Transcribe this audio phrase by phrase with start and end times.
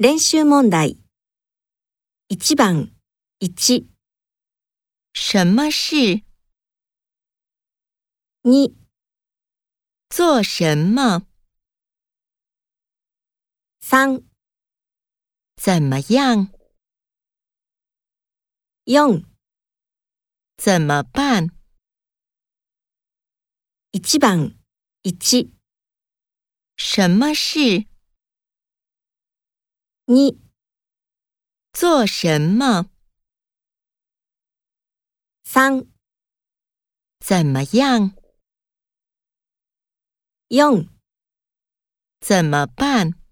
[0.00, 0.98] 練習問題。
[2.28, 2.90] 一番
[3.38, 3.86] 一，
[5.12, 6.24] 什么事
[8.42, 8.74] ？?2。
[10.10, 11.28] 做什么？
[13.80, 14.20] 三，
[15.54, 16.50] 怎么样？
[18.84, 19.22] 四，
[20.56, 21.50] 怎么办？
[23.92, 24.58] 一番
[25.04, 25.14] 一，
[26.76, 27.86] 什么事？
[30.06, 30.38] 你
[31.72, 32.90] 做什么？
[35.44, 35.86] 三
[37.20, 38.12] 怎么样？
[40.48, 40.86] 用
[42.20, 43.23] 怎么办？